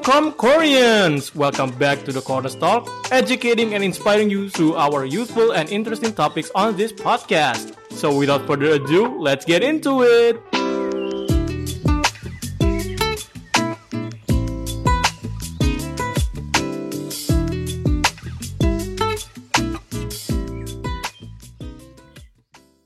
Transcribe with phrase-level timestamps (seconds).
[0.00, 1.36] Welcome, Koreans!
[1.36, 6.14] Welcome back to the Corner Talk, educating and inspiring you through our useful and interesting
[6.14, 7.76] topics on this podcast.
[7.92, 10.40] So, without further ado, let's get into it!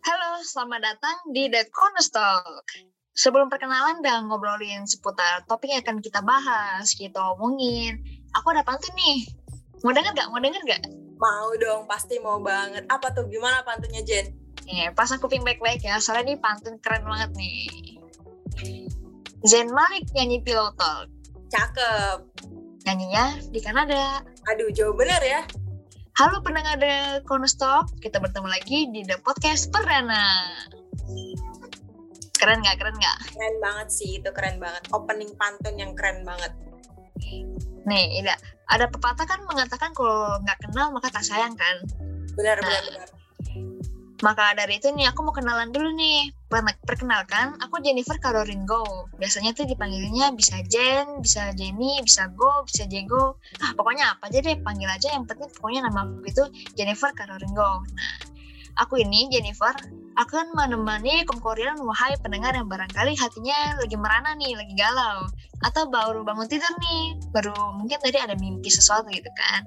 [0.03, 2.67] Halo, selamat datang di The Corner Talk.
[3.15, 8.03] Sebelum perkenalan dan ngobrolin seputar topik yang akan kita bahas, kita omongin,
[8.35, 9.23] aku ada pantun nih.
[9.87, 10.29] Mau denger gak?
[10.35, 10.83] Mau denger gak?
[11.15, 12.83] Mau dong, pasti mau banget.
[12.91, 13.31] Apa tuh?
[13.31, 14.35] Gimana pantunnya, Jen?
[14.67, 17.71] Nih, pasang kuping baik-baik ya, soalnya ini pantun keren banget nih.
[19.47, 21.07] Zen Malik nyanyi Pillow Talk.
[21.55, 22.19] Cakep.
[22.83, 24.27] Nyanyinya di Kanada.
[24.51, 25.47] Aduh, jauh bener ya.
[26.19, 27.23] Halo pendengar The
[27.55, 30.51] Talk, kita bertemu lagi di The Podcast Perdana.
[32.45, 32.77] Keren gak?
[32.77, 33.17] Keren gak?
[33.33, 34.85] Keren banget sih, itu keren banget.
[34.93, 36.53] Opening pantun yang keren banget.
[37.89, 38.37] Nih, ada,
[38.69, 41.77] ada pepatah kan mengatakan kalau nggak kenal maka tak sayang kan?
[42.37, 42.69] Benar, Nah.
[42.69, 43.09] benar, benar.
[44.23, 46.33] Maka dari itu nih aku mau kenalan dulu nih.
[46.49, 49.11] Per- Perkenalkan, aku Jennifer Karoringo.
[49.21, 53.37] Biasanya tuh dipanggilnya bisa Jen, bisa Jenny, bisa Go, bisa Jego.
[53.61, 55.13] Ah, pokoknya apa aja deh, panggil aja.
[55.13, 57.85] Yang penting pokoknya nama aku itu Jennifer Karoringo.
[57.85, 58.13] Nah,
[58.79, 59.75] aku ini Jennifer
[60.15, 65.27] akan menemani komkorian wahai pendengar yang barangkali hatinya lagi merana nih, lagi galau.
[65.67, 69.67] Atau baru bangun tidur nih, baru mungkin tadi ada mimpi sesuatu gitu kan.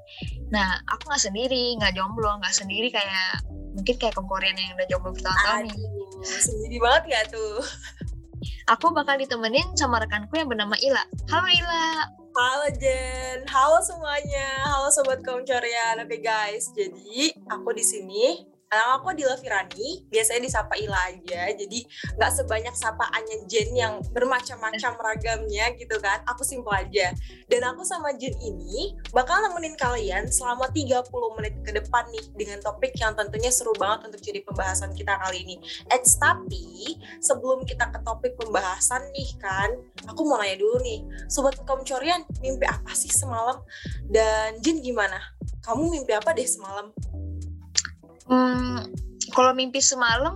[0.56, 3.44] Nah, aku nggak sendiri, nggak jomblo, nggak sendiri kayak
[3.76, 5.78] mungkin kayak komkorian yang udah jomblo bertahun-tahun nih.
[6.24, 7.60] Sendiri banget gak tuh?
[8.72, 11.04] Aku bakal ditemenin sama rekanku yang bernama Ila.
[11.28, 11.86] Halo Ila.
[12.38, 15.98] Halo Jen, halo semuanya, halo sobat kaum Korean.
[16.06, 18.57] Oke guys, jadi aku di sini.
[18.68, 21.56] Nama aku Dila Firani, biasanya disapa Ila aja.
[21.56, 21.88] Jadi
[22.20, 26.20] nggak sebanyak sapaannya Jen yang bermacam-macam ragamnya gitu kan.
[26.28, 27.16] Aku simpel aja.
[27.48, 31.00] Dan aku sama Jen ini bakal nemenin kalian selama 30
[31.40, 35.48] menit ke depan nih dengan topik yang tentunya seru banget untuk jadi pembahasan kita kali
[35.48, 35.56] ini.
[35.88, 39.80] Eits, tapi sebelum kita ke topik pembahasan nih kan,
[40.12, 43.64] aku mau nanya dulu nih, sobat kaum Corian, mimpi apa sih semalam?
[44.12, 45.24] Dan Jin gimana?
[45.64, 46.92] Kamu mimpi apa deh semalam?
[48.28, 48.84] Hmm,
[49.32, 50.36] kalau mimpi semalam,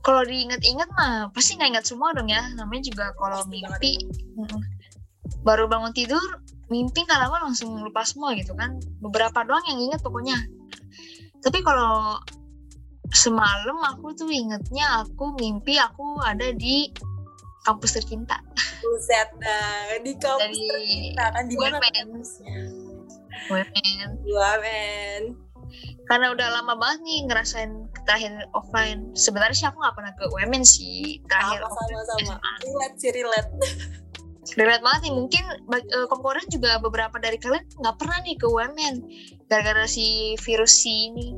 [0.00, 2.40] kalau diinget-inget mah pasti nggak ingat semua dong ya.
[2.56, 4.00] Namanya juga kalau mimpi,
[4.36, 4.60] mm,
[5.44, 6.22] baru bangun tidur,
[6.72, 8.80] mimpi nggak lama langsung lupa semua gitu kan.
[9.04, 10.36] Beberapa doang yang inget pokoknya.
[11.44, 12.20] Tapi kalau
[13.10, 16.88] semalam aku tuh ingetnya aku mimpi aku ada di
[17.68, 18.40] kampus tercinta.
[18.80, 22.56] Buset dah, di kampus Dari tercinta kan di mana kampusnya?
[23.50, 24.08] UMN.
[24.24, 25.49] UMN.
[26.10, 29.14] Karena udah lama banget nih ngerasain terakhir offline.
[29.14, 31.62] Sebenarnya sih aku nggak pernah ke UMN sih terakhir.
[31.62, 32.02] Sama sama
[32.34, 32.34] sama.
[32.66, 33.52] Relate sih relate.
[34.58, 35.14] Relate banget nih.
[35.14, 38.94] Mungkin eh, komponen juga beberapa dari kalian nggak pernah nih ke UMN
[39.46, 41.30] gara-gara si virus si ini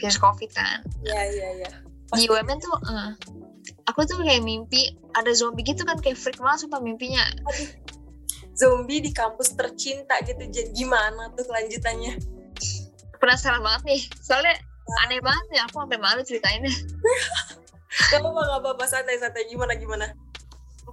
[0.00, 0.80] virus covid kan.
[1.04, 1.70] Iya iya iya.
[2.16, 2.24] Di.
[2.24, 3.12] UMN tuh eh,
[3.84, 7.28] aku tuh kayak mimpi ada zombie gitu kan kayak freak banget sumpah mimpinya.
[8.56, 10.48] Zombie di kampus tercinta gitu.
[10.48, 12.16] Jen gimana tuh kelanjutannya?
[13.24, 14.00] Penasaran banget nih.
[14.20, 14.52] Soalnya
[15.08, 16.68] aneh banget nih aku sampai malu ceritainnya.
[18.12, 20.12] Kamu apa nggak apa-apa santai-santai gimana gimana?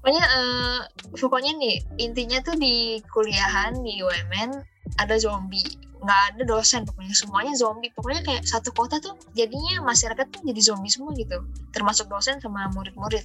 [0.02, 0.80] pokoknya eh,
[1.14, 4.50] pokoknya nih intinya tuh di kuliahan di UMN
[4.98, 5.68] ada zombie
[6.02, 10.62] nggak ada dosen pokoknya semuanya zombie pokoknya kayak satu kota tuh jadinya masyarakat tuh jadi
[10.74, 13.22] zombie semua gitu termasuk dosen sama murid-murid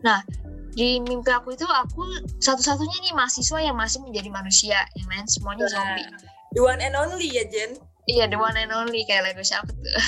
[0.00, 0.24] nah
[0.72, 2.00] di mimpi aku itu aku
[2.40, 6.08] satu-satunya nih mahasiswa yang masih menjadi manusia yang lain semuanya zombie
[6.56, 7.76] The one and only ya Jen.
[8.08, 9.84] Iya the one and only kayak lagu siapa tuh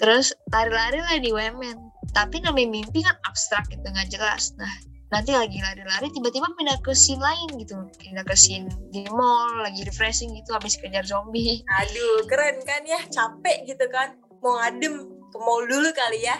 [0.00, 1.76] terus lari-lari lah di UMN
[2.14, 4.70] tapi namanya mimpi kan abstrak gitu nggak jelas nah
[5.10, 9.82] nanti lagi lari-lari tiba-tiba pindah ke scene lain gitu pindah ke scene di mall lagi
[9.82, 13.02] refreshing gitu habis kejar zombie Aduh, keren kan ya?
[13.10, 14.14] Capek gitu kan?
[14.38, 16.38] Mau ngadem ke mall dulu kali ya?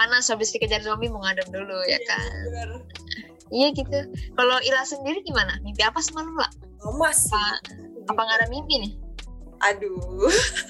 [0.00, 2.70] panas habis dikejar zombie mau ngadem dulu ya kan Bener.
[3.52, 6.48] iya gitu kalau Ila sendiri gimana mimpi apa semalam lah
[6.80, 7.52] Sama sih.
[8.10, 8.94] Apa nggak ada mimpi nih
[9.60, 10.24] Aduh,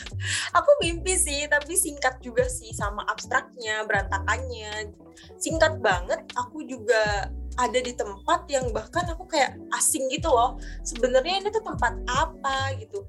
[0.58, 4.90] aku mimpi sih, tapi singkat juga sih sama abstraknya, berantakannya.
[5.38, 10.58] Singkat banget, aku juga ada di tempat yang bahkan aku kayak asing gitu loh.
[10.82, 13.06] Sebenarnya ini tuh tempat apa gitu.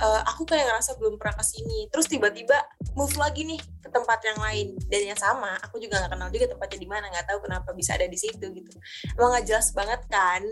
[0.00, 1.86] Eh, aku kayak ngerasa belum pernah ke sini.
[1.94, 2.58] Terus tiba-tiba
[2.98, 5.62] move lagi nih ke tempat yang lain dan yang sama.
[5.68, 8.50] Aku juga nggak kenal juga tempatnya di mana, nggak tahu kenapa bisa ada di situ
[8.50, 8.72] gitu.
[9.14, 10.42] Emang nggak jelas banget kan.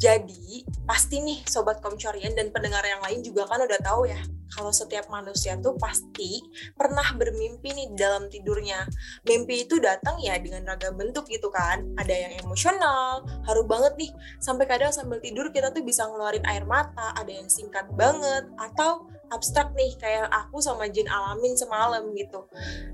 [0.00, 4.18] Jadi, pasti nih Sobat Komcorian dan pendengar yang lain juga kan udah tahu ya,
[4.52, 6.44] kalau setiap manusia tuh pasti
[6.76, 8.84] pernah bermimpi nih dalam tidurnya.
[9.24, 11.80] Mimpi itu datang ya dengan ragam bentuk gitu kan.
[11.96, 14.12] Ada yang emosional, haru banget nih.
[14.44, 19.08] Sampai kadang sambil tidur kita tuh bisa ngeluarin air mata, ada yang singkat banget, atau
[19.32, 22.44] abstrak nih kayak aku sama Jin alamin semalam gitu.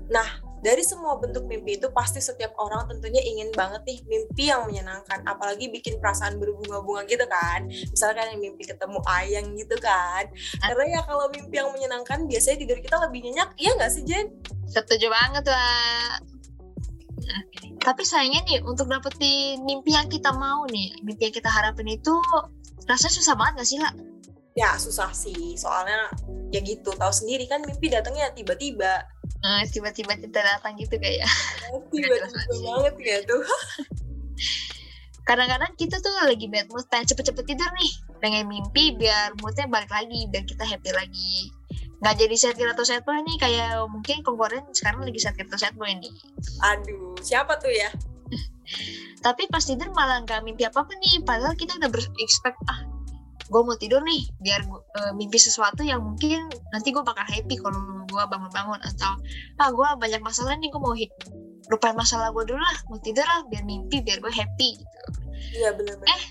[0.07, 4.67] Nah, dari semua bentuk mimpi itu pasti setiap orang tentunya ingin banget nih mimpi yang
[4.67, 10.27] menyenangkan apalagi bikin perasaan berbunga-bunga gitu kan misalkan yang mimpi ketemu ayang gitu kan
[10.59, 14.27] karena ya kalau mimpi yang menyenangkan biasanya tidur kita lebih nyenyak iya nggak sih Jen?
[14.69, 16.21] Setuju banget lah.
[17.79, 22.13] Tapi sayangnya nih untuk dapetin mimpi yang kita mau nih, mimpi yang kita harapin itu
[22.89, 23.93] rasanya susah banget gak sih lah?
[24.59, 25.55] Ya susah sih.
[25.55, 26.11] Soalnya
[26.51, 29.07] ya gitu tahu sendiri kan mimpi datangnya tiba-tiba.
[29.39, 31.23] Nah, tiba-tiba kita datang gitu kayak
[31.95, 33.43] tiba-tiba banget ya tuh.
[35.27, 37.91] Kadang-kadang kita tuh lagi bad mood pengen cepet-cepet tidur nih.
[38.19, 41.53] Pengen mimpi biar moodnya balik lagi biar kita happy lagi.
[41.99, 45.75] Nggak jadi girl atau sad boy nih kayak mungkin konkuren sekarang lagi girl atau sad
[45.75, 46.13] boy nih
[46.63, 47.91] aduh siapa tuh ya?
[49.25, 51.21] Tapi pas tidur malah nggak mimpi apa apa nih.
[51.27, 52.88] Padahal kita udah ber-expect ah
[53.49, 57.57] gue mau tidur nih biar gua- eh, mimpi sesuatu yang mungkin nanti gue bakal happy
[57.57, 58.79] kalau gue bangun-bangun.
[58.85, 59.17] Atau
[59.57, 61.09] ah gue banyak masalah nih gue mau hit
[61.69, 64.97] lupain masalah gue dulu lah mau tidur lah biar mimpi biar gue happy gitu.
[65.57, 66.23] Iya benar-benar Eh.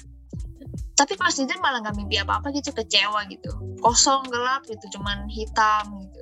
[0.98, 3.50] tapi pas tidur malah nggak mimpi apa-apa gitu kecewa gitu.
[3.78, 6.20] Kosong gelap gitu cuman hitam gitu.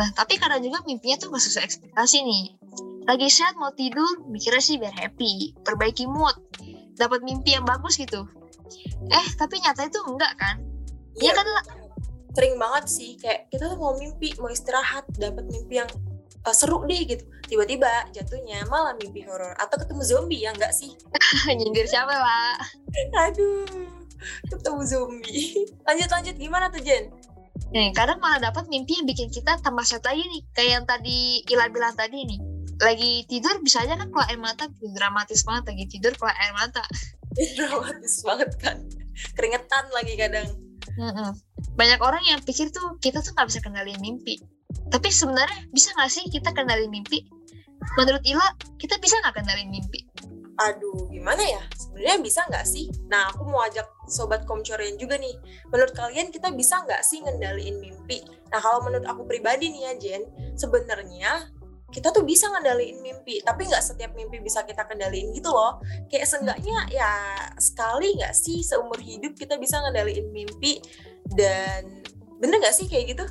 [0.00, 2.44] Nah tapi kadang juga mimpinya tuh gak sesuai ekspektasi nih.
[3.04, 6.32] Lagi sehat mau tidur mikirnya sih biar happy perbaiki mood
[6.96, 8.24] dapat mimpi yang bagus gitu
[9.10, 10.56] eh tapi nyata itu enggak kan?
[11.18, 11.64] Iya kan, lah.
[12.32, 15.90] sering banget sih kayak kita tuh mau mimpi mau istirahat dapat mimpi yang
[16.46, 17.24] uh, seru deh gitu.
[17.46, 20.96] Tiba-tiba jatuhnya malah mimpi horor atau ketemu zombie ya enggak sih?
[21.58, 22.56] Nyindir siapa lah
[23.28, 24.02] aduh
[24.48, 25.66] ketemu zombie.
[25.86, 27.10] Lanjut lanjut gimana tuh Jen?
[27.72, 31.42] Nih kadang malah dapat mimpi yang bikin kita tambah set lagi nih kayak yang tadi
[31.50, 32.40] Ila bilang tadi nih.
[32.82, 36.82] Lagi tidur bisa aja kan keluar air mata dramatis banget lagi tidur keluar air mata
[37.56, 38.76] dramatis banget kan
[39.36, 40.48] keringetan lagi kadang.
[41.76, 44.40] Banyak orang yang pikir tuh kita tuh nggak bisa kendaliin mimpi.
[44.88, 47.24] Tapi sebenarnya bisa nggak sih kita kendaliin mimpi?
[47.98, 50.00] Menurut Ila, kita bisa nggak kendaliin mimpi?
[50.60, 55.32] aduh gimana ya sebenarnya bisa nggak sih nah aku mau ajak sobat komcorian juga nih
[55.72, 58.20] menurut kalian kita bisa nggak sih ngendaliin mimpi
[58.52, 60.22] nah kalau menurut aku pribadi nih ya Jen
[60.54, 61.48] sebenarnya
[61.92, 65.78] kita tuh bisa ngendaliin mimpi tapi nggak setiap mimpi bisa kita kendaliin gitu loh
[66.08, 67.12] kayak seenggaknya ya
[67.60, 70.80] sekali nggak sih seumur hidup kita bisa ngendaliin mimpi
[71.36, 72.02] dan
[72.40, 73.24] bener nggak sih kayak gitu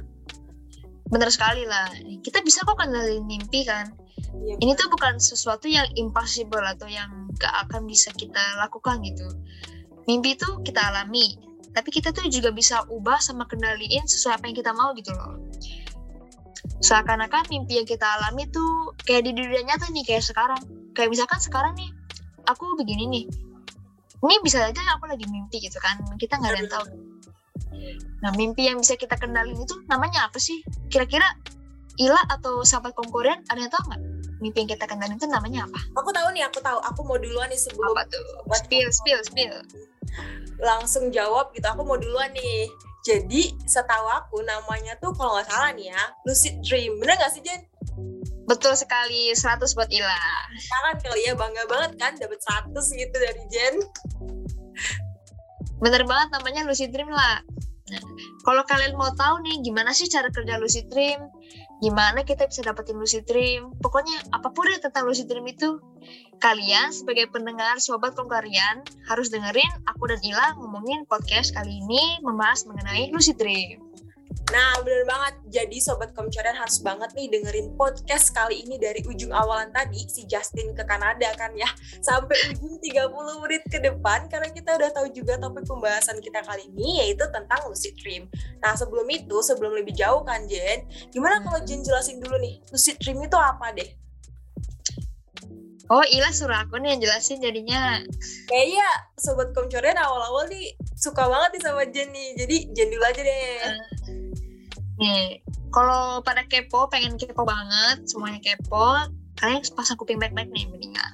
[1.11, 1.91] Bener sekali lah.
[2.23, 3.91] Kita bisa kok kendaliin mimpi kan.
[4.31, 9.27] Iya, Ini tuh bukan sesuatu yang impossible atau yang gak akan bisa kita lakukan gitu.
[10.07, 11.35] Mimpi itu kita alami.
[11.75, 15.35] Tapi kita tuh juga bisa ubah sama kendaliin sesuai apa yang kita mau gitu loh.
[16.81, 20.61] Seakan-akan mimpi yang kita alami tuh kayak di dunia nyata nih kayak sekarang.
[20.93, 21.89] Kayak misalkan sekarang nih,
[22.45, 23.25] aku begini nih.
[24.21, 25.97] Ini bisa aja aku lagi mimpi gitu kan.
[26.17, 26.85] Kita nggak ada yang tahu.
[28.21, 30.61] Nah, mimpi yang bisa kita kendalin itu namanya apa sih?
[30.93, 31.25] Kira-kira
[31.99, 34.01] Ila atau sahabat konkuren ada yang tahu nggak?
[34.39, 35.79] Mimpi yang kita kendalin itu namanya apa?
[35.93, 38.25] aku tahu nih aku tahu aku mau duluan nih sebelum Apa tuh?
[38.57, 39.55] Spill, spill, spill.
[40.61, 42.69] langsung jawab gitu aku mau duluan nih
[43.01, 47.41] jadi setahu aku namanya tuh kalau nggak salah nih ya lucid dream bener nggak sih
[47.41, 47.61] Jen?
[48.49, 50.21] Betul sekali, 100 buat Ila.
[50.51, 53.75] Kangen kali ya bangga banget kan dapat 100 gitu dari Jen
[55.81, 57.41] Bener banget namanya lucid dream lah.
[57.91, 58.03] Nah,
[58.45, 61.25] kalau kalian mau tahu nih gimana sih cara kerja lucid dream,
[61.81, 65.81] gimana kita bisa dapetin lucid dream, pokoknya apa pun deh tentang lucid dream itu,
[66.37, 72.69] kalian sebagai pendengar sobat kongkarian harus dengerin aku dan Ila ngomongin podcast kali ini membahas
[72.69, 73.81] mengenai lucid dream.
[74.51, 79.31] Nah bener banget jadi sobat komcorian harus banget nih dengerin podcast kali ini dari ujung
[79.31, 81.67] awalan tadi si Justin ke Kanada kan ya
[82.03, 86.67] sampai ujung 30 menit ke depan karena kita udah tahu juga topik pembahasan kita kali
[86.67, 88.27] ini yaitu tentang lucid dream.
[88.59, 92.99] Nah sebelum itu sebelum lebih jauh kan Jen, gimana kalau Jen jelasin dulu nih lucid
[92.99, 94.01] dream itu apa deh?
[95.89, 97.99] Oh Ila suruh aku nih yang jelasin jadinya.
[98.47, 102.29] Kayaknya sobat komcorian awal-awal nih suka banget nih sama Jen nih.
[102.37, 103.49] Jadi Jen dulu aja deh.
[105.01, 105.41] Nih,
[105.73, 109.09] kalau pada kepo, pengen kepo banget, semuanya kepo,
[109.41, 111.13] kalian pasang kuping baik-baik nih mendingan.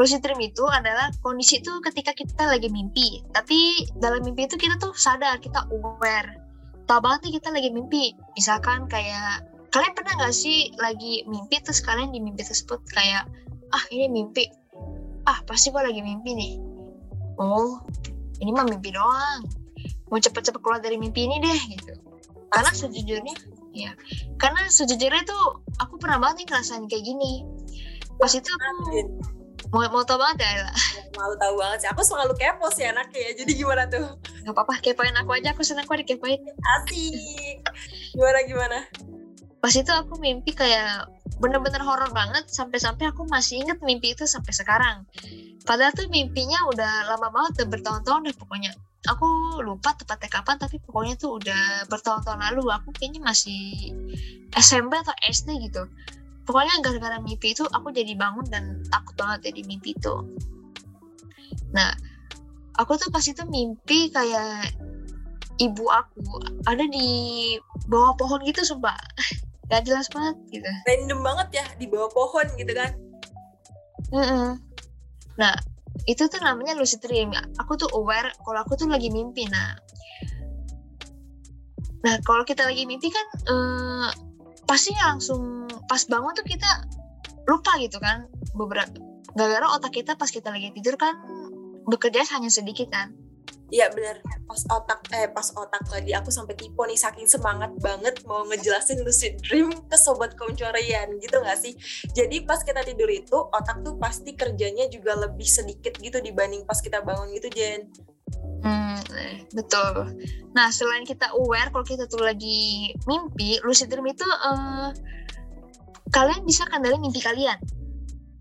[0.00, 4.80] Lucid dream itu adalah kondisi itu ketika kita lagi mimpi, tapi dalam mimpi itu kita
[4.80, 6.40] tuh sadar, kita aware.
[6.88, 8.16] Tahu banget nih kita lagi mimpi.
[8.34, 13.24] Misalkan kayak, kalian pernah gak sih lagi mimpi terus kalian di mimpi tersebut kayak,
[13.72, 14.46] ah ini mimpi,
[15.24, 16.54] ah pasti gue lagi mimpi nih.
[17.40, 17.80] oh
[18.42, 19.46] ini mah mimpi doang
[20.12, 21.94] mau cepet-cepet keluar dari mimpi ini deh gitu
[22.52, 23.34] karena sejujurnya
[23.72, 23.96] ya
[24.36, 27.48] karena sejujurnya tuh aku pernah banget nih ngerasain kayak gini
[28.20, 29.08] pas itu aku
[29.72, 30.74] mau mau tau banget ya Ella?
[31.16, 31.88] Malu tahu banget sih.
[31.96, 33.30] Aku selalu kepo sih anaknya ya.
[33.40, 34.20] Jadi gimana tuh?
[34.44, 36.36] nggak apa-apa kepoin aku aja aku seneng kok dikepoin
[36.76, 37.62] Asik.
[38.12, 38.78] Gimana gimana?
[39.62, 41.06] Pas itu aku mimpi kayak
[41.38, 45.06] bener-bener horor banget sampai-sampai aku masih inget mimpi itu sampai sekarang.
[45.62, 48.74] Padahal tuh mimpinya udah lama banget udah bertahun-tahun deh pokoknya.
[49.06, 52.74] Aku lupa tepatnya kapan tapi pokoknya tuh udah bertahun-tahun lalu.
[52.74, 53.94] Aku kayaknya masih
[54.50, 55.86] SMP atau SD gitu.
[56.42, 60.26] Pokoknya gara-gara mimpi itu aku jadi bangun dan takut banget jadi mimpi itu.
[61.70, 61.94] Nah
[62.82, 64.74] aku tuh pas itu mimpi kayak
[65.62, 67.06] ibu aku ada di
[67.86, 68.98] bawah pohon gitu sumpah
[69.70, 72.92] gak jelas banget gitu Random banget ya di bawah pohon gitu kan.
[74.12, 74.60] Mm-mm.
[75.40, 75.54] Nah,
[76.04, 77.32] itu tuh namanya lucid dream.
[77.62, 79.48] Aku tuh aware kalau aku tuh lagi mimpi.
[79.48, 79.72] Nah,
[82.04, 84.08] nah kalau kita lagi mimpi kan eh,
[84.68, 86.68] pasti langsung pas bangun tuh kita
[87.48, 88.94] lupa gitu kan beberapa
[89.34, 91.16] gara-gara otak kita pas kita lagi tidur kan
[91.88, 93.16] bekerja hanya sedikit kan.
[93.72, 94.20] Iya bener.
[94.44, 99.00] Pas otak eh pas otak tadi aku sampai tipe nih saking semangat banget mau ngejelasin
[99.00, 101.72] lucid dream ke sobat koncorian gitu gak sih?
[102.12, 106.76] Jadi pas kita tidur itu otak tuh pasti kerjanya juga lebih sedikit gitu dibanding pas
[106.84, 107.88] kita bangun gitu Jen.
[108.60, 109.00] Hmm,
[109.56, 110.20] betul.
[110.52, 114.88] Nah, selain kita aware kalau kita tuh lagi mimpi, lucid dream itu eh,
[116.12, 117.56] kalian bisa kendali mimpi kalian.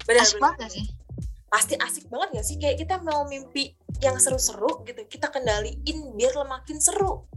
[0.03, 0.85] Bener, Asik banget gak sih?
[1.51, 2.55] Pasti asik banget gak sih?
[2.55, 7.27] Kayak kita mau mimpi yang seru-seru gitu, kita kendaliin biar makin seru.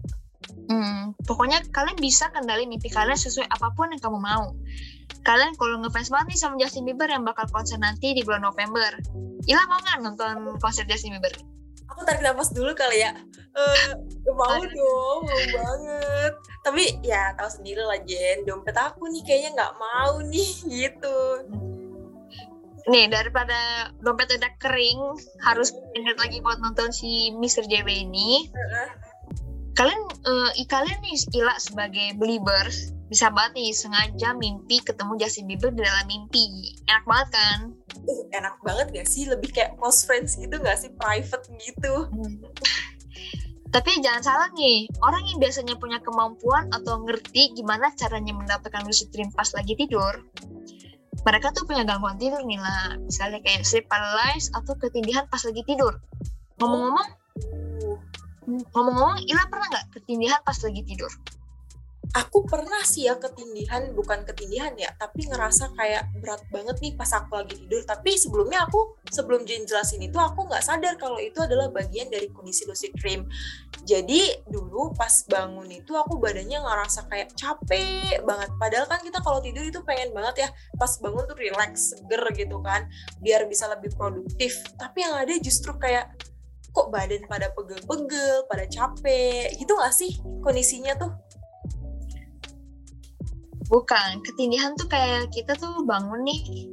[0.70, 4.54] Hmm, pokoknya kalian bisa kendali mimpi kalian sesuai apa pun yang kamu mau.
[5.26, 8.96] Kalian kalau ngefans banget nih sama Justin Bieber yang bakal konser nanti di bulan November.
[9.44, 11.34] Ila mau nggak nonton konser Justin Bieber?
[11.92, 13.12] Aku tarik nafas dulu kali ya.
[13.54, 13.92] Eh,
[14.32, 16.32] mau dong, mau banget.
[16.64, 21.18] Tapi ya tahu sendiri lah Jen, dompet aku nih kayaknya nggak mau nih gitu.
[22.84, 25.00] Nih daripada dompet udah kering,
[25.40, 27.64] harus ingat lagi buat nonton si Mr.
[27.64, 28.52] JW ini.
[29.74, 35.46] Kalian, eh, i- kalian nih Ila sebagai believers bisa banget nih sengaja mimpi ketemu Justin
[35.50, 36.76] Bieber di dalam mimpi.
[36.88, 37.58] Enak banget kan?
[38.04, 39.28] Uh, enak banget gak sih?
[39.28, 40.90] Lebih kayak close friends gitu gak sih?
[40.94, 41.94] Private gitu.
[43.74, 49.10] Tapi jangan salah nih, orang yang biasanya punya kemampuan atau ngerti gimana caranya mendapatkan lucid
[49.10, 50.30] dream pas lagi tidur,
[51.24, 53.00] mereka tuh punya gangguan tidur nih lah.
[53.00, 55.96] Misalnya kayak sleep paralysis atau ketindihan pas lagi tidur.
[56.60, 57.98] Ngomong-ngomong, Uh,
[58.46, 61.10] ngomong-ngomong, Ila pernah nggak ketindihan pas lagi tidur?
[62.12, 67.08] Aku pernah sih ya ketindihan, bukan ketindihan ya, tapi ngerasa kayak berat banget nih pas
[67.16, 67.80] aku lagi tidur.
[67.88, 72.28] Tapi sebelumnya aku, sebelum Jane jelasin itu, aku nggak sadar kalau itu adalah bagian dari
[72.28, 73.24] kondisi lucid dream.
[73.88, 78.50] Jadi dulu pas bangun itu aku badannya ngerasa kayak capek banget.
[78.60, 82.60] Padahal kan kita kalau tidur itu pengen banget ya pas bangun tuh relax, seger gitu
[82.60, 82.84] kan,
[83.24, 84.60] biar bisa lebih produktif.
[84.76, 86.12] Tapi yang ada justru kayak
[86.74, 91.14] kok badan pada pegel-pegel, pada capek, gitu gak sih kondisinya tuh?
[93.72, 96.68] Bukan, ketindihan tuh kayak kita tuh bangun nih,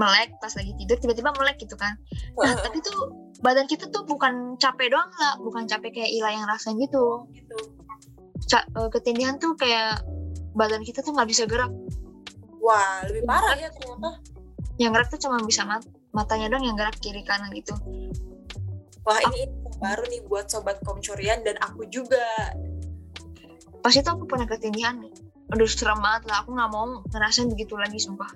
[0.00, 1.92] melek pas lagi tidur, tiba-tiba melek gitu kan.
[2.40, 3.12] Nah, tapi tuh
[3.44, 7.28] badan kita tuh bukan capek doang lah, bukan capek kayak Ila yang rasain gitu.
[7.36, 7.58] gitu.
[8.48, 10.00] Ca- eh, ketindihan tuh kayak
[10.56, 11.70] badan kita tuh nggak bisa gerak.
[12.62, 14.22] Wah, lebih parah ya ternyata.
[14.80, 17.74] Yang gerak tuh cuma bisa mat matanya doang yang gerak kiri kanan gitu.
[19.02, 22.22] Wah, ini info baru nih buat sobat komcorian dan aku juga.
[23.82, 25.02] Pas itu aku pernah ketindihan.
[25.52, 28.32] Aduh serem banget lah, aku nggak mau ngerasain begitu lagi sumpah.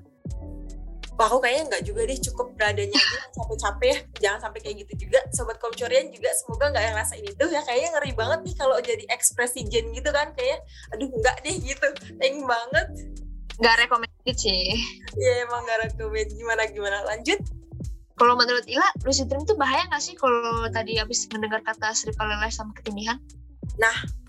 [1.16, 3.98] Wah, aku kayaknya nggak juga deh, cukup beradanya aja jangan sampai capek ya.
[4.20, 5.18] Jangan sampai kayak gitu juga.
[5.32, 7.60] Sobat komcorian juga semoga nggak yang ngerasain itu ya.
[7.64, 10.36] Kayaknya ngeri banget nih kalau jadi ekspresi Jen gitu kan.
[10.36, 10.60] Kayak,
[10.92, 11.88] aduh nggak deh gitu.
[12.20, 12.86] Thank banget.
[13.56, 14.76] Nggak recommended sih.
[15.16, 16.28] Ya emang nggak rekomend.
[16.36, 16.98] Gimana-gimana.
[17.08, 17.40] Lanjut.
[18.16, 22.60] Kalau menurut Ila, lucid dream tuh bahaya nggak sih kalau tadi habis mendengar kata paralysis
[22.60, 23.20] sama ketindihan?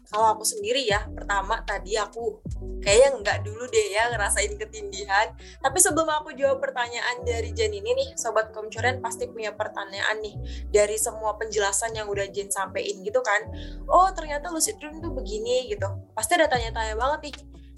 [0.08, 2.40] Kalau aku sendiri ya pertama tadi aku
[2.80, 5.28] kayaknya nggak dulu deh ya ngerasain ketindihan.
[5.60, 10.36] Tapi sebelum aku jawab pertanyaan dari Jen ini nih sobat komcoren pasti punya pertanyaan nih
[10.72, 13.44] dari semua penjelasan yang udah Jen sampein gitu kan.
[13.92, 15.88] Oh ternyata lucid dream tuh begini gitu.
[16.16, 17.36] Pasti ada tanya-tanya banget nih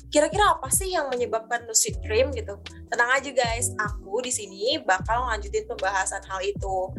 [0.10, 2.58] kira-kira apa sih yang menyebabkan lucid dream gitu?
[2.90, 3.72] Tenang aja guys.
[3.78, 6.90] Aku di sini bakal lanjutin pembahasan hal itu.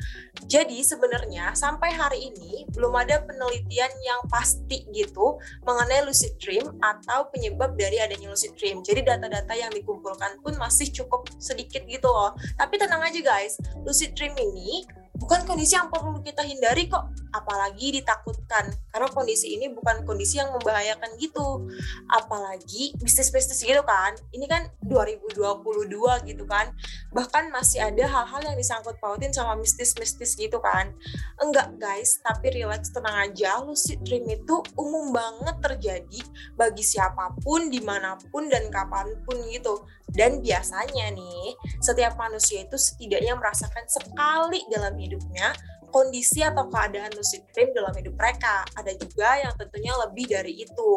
[0.46, 5.36] Jadi sebenarnya sampai hari ini belum ada penelitian yang pasti gitu
[5.66, 8.80] mengenai lucid dream atau penyebab dari adanya lucid dream.
[8.86, 12.38] Jadi data-data yang dikumpulkan pun masih cukup sedikit gitu loh.
[12.54, 14.86] Tapi tenang aja guys, lucid dream ini
[15.20, 17.12] bukan kondisi yang perlu kita hindari kok.
[17.30, 21.66] Apalagi ditakutkan karena kondisi ini bukan kondisi yang membahayakan gitu.
[22.10, 24.18] Apalagi bisnis-bisnis gitu kan.
[24.34, 26.74] Ini kan 2022 gitu kan.
[27.14, 30.90] Bahkan masih ada hal-hal yang disangkut pautin sama mistis-mistis gitu kan.
[31.38, 32.18] Enggak guys.
[32.22, 33.62] Tapi relax tenang aja.
[33.62, 36.20] Lucid dream itu umum banget terjadi
[36.58, 39.86] bagi siapa pun di mana pun dan kapan pun gitu.
[40.10, 45.54] Dan biasanya nih setiap manusia itu setidaknya merasakan sekali dalam hidupnya
[45.90, 48.64] kondisi atau keadaan lucid dream dalam hidup mereka.
[48.78, 50.92] Ada juga yang tentunya lebih dari itu.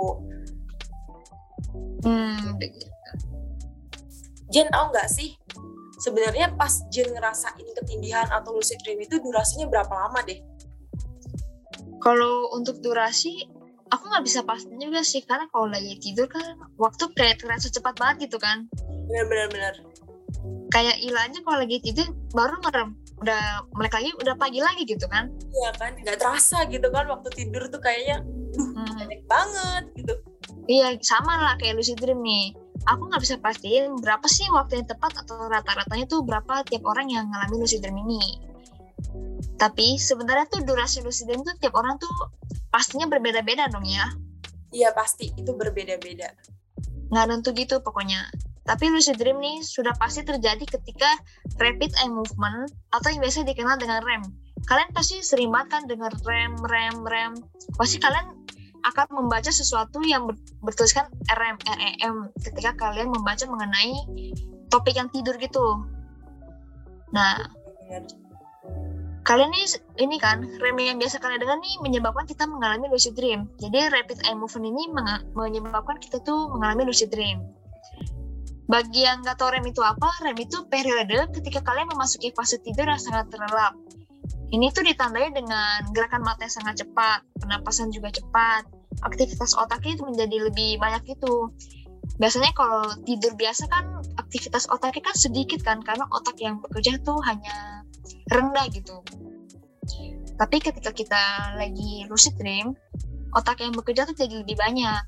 [2.03, 2.57] Hmm,
[4.53, 5.33] Jen tau nggak sih?
[6.03, 10.37] Sebenarnya pas Jen ngerasain ketindihan atau lucid dream itu durasinya berapa lama deh?
[12.03, 13.47] Kalau untuk durasi,
[13.89, 16.43] aku nggak bisa pasti juga sih karena kalau lagi tidur kan
[16.75, 18.67] waktu kayak terasa cepat banget gitu kan.
[19.09, 19.73] Bener-bener bener.
[20.69, 25.31] Kayak ilahnya kalau lagi tidur baru merem udah melek lagi udah pagi lagi gitu kan?
[25.49, 28.21] Iya kan nggak terasa gitu kan waktu tidur tuh kayaknya
[28.53, 29.23] duh hmm.
[29.25, 30.13] banget gitu.
[30.67, 32.53] Iya sama lah kayak lucid dream nih.
[32.83, 37.07] Aku nggak bisa pastiin berapa sih waktu yang tepat atau rata-ratanya tuh berapa tiap orang
[37.07, 38.43] yang ngalamin lucid dream ini.
[39.55, 42.11] Tapi sebenarnya tuh durasi lucid dream tuh tiap orang tuh
[42.67, 44.11] pastinya berbeda-beda dong ya.
[44.75, 45.31] Iya pasti.
[45.35, 46.35] Itu berbeda-beda.
[47.07, 48.27] Nggak tentu gitu pokoknya
[48.63, 51.09] tapi lucid dream nih sudah pasti terjadi ketika
[51.59, 54.23] rapid eye movement atau yang biasa dikenal dengan REM.
[54.63, 57.31] Kalian pasti sering banget kan dengar REM, REM, REM.
[57.75, 58.31] Pasti kalian
[58.83, 60.31] akan membaca sesuatu yang
[60.63, 63.91] bertuliskan REM, REM ketika kalian membaca mengenai
[64.71, 65.83] topik yang tidur gitu.
[67.11, 67.51] Nah,
[69.27, 69.67] kalian nih
[69.99, 73.51] ini kan REM yang biasa kalian dengar nih menyebabkan kita mengalami lucid dream.
[73.59, 74.87] Jadi rapid eye movement ini
[75.35, 77.43] menyebabkan kita tuh mengalami lucid dream.
[78.63, 82.87] Bagi yang nggak tahu REM itu apa, REM itu periode ketika kalian memasuki fase tidur
[82.87, 83.75] yang sangat terlelap.
[84.53, 88.63] Ini tuh ditandai dengan gerakan mata yang sangat cepat, pernapasan juga cepat,
[89.03, 91.51] aktivitas otaknya itu menjadi lebih banyak itu.
[92.21, 97.19] Biasanya kalau tidur biasa kan aktivitas otaknya kan sedikit kan, karena otak yang bekerja tuh
[97.25, 97.83] hanya
[98.31, 99.01] rendah gitu.
[100.39, 101.21] Tapi ketika kita
[101.57, 102.77] lagi lucid dream,
[103.33, 105.03] otak yang bekerja tuh jadi lebih banyak.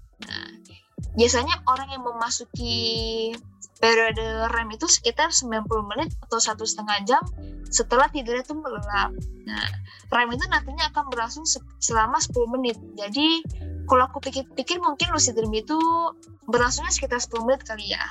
[1.15, 3.31] Biasanya orang yang memasuki
[3.79, 7.23] periode REM itu sekitar 90 menit atau satu setengah jam
[7.67, 9.11] setelah tidurnya itu melelap.
[9.47, 9.67] Nah,
[10.11, 11.43] REM itu nantinya akan berlangsung
[11.79, 12.77] selama 10 menit.
[12.95, 13.43] Jadi,
[13.85, 15.77] kalau aku pikir-pikir mungkin lucid dream itu
[16.47, 18.03] berlangsungnya sekitar 10 menit kali ya.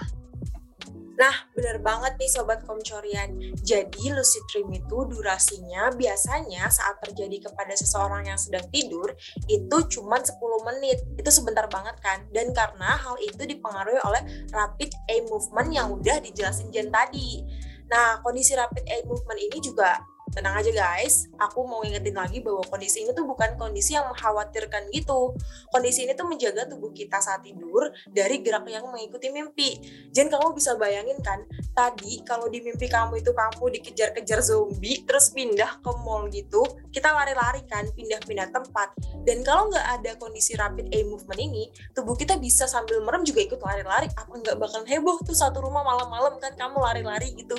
[1.15, 3.39] Nah, bener banget nih Sobat Komcorian.
[3.63, 9.15] Jadi, lucid dream itu durasinya biasanya saat terjadi kepada seseorang yang sedang tidur,
[9.47, 10.35] itu cuma 10
[10.67, 11.07] menit.
[11.15, 12.27] Itu sebentar banget kan?
[12.35, 17.47] Dan karena hal itu dipengaruhi oleh rapid eye movement yang udah dijelasin Jen tadi.
[17.87, 20.03] Nah, kondisi rapid eye movement ini juga
[20.35, 24.91] tenang aja guys, aku mau ingetin lagi bahwa kondisi ini tuh bukan kondisi yang mengkhawatirkan
[24.91, 25.31] gitu.
[25.71, 29.79] Kondisi ini tuh menjaga tubuh kita saat tidur dari gerak yang mengikuti mimpi.
[30.11, 35.31] Jen kamu bisa bayangin kan, tadi kalau di mimpi kamu itu kamu dikejar-kejar zombie, terus
[35.31, 38.91] pindah ke mall gitu, kita lari-lari kan, pindah-pindah tempat.
[39.23, 43.39] Dan kalau nggak ada kondisi rapid eye movement ini, tubuh kita bisa sambil merem juga
[43.47, 44.11] ikut lari-lari.
[44.19, 47.55] Apa nggak bakal heboh tuh satu rumah malam-malam kan kamu lari-lari gitu